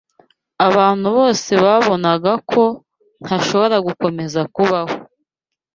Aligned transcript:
Abantu 0.67 1.07
bose 1.17 1.51
babonaga 1.63 2.31
ko 2.51 2.63
ntashobora 3.23 3.75
gukomeza 3.87 4.41
kubaho 4.55 4.95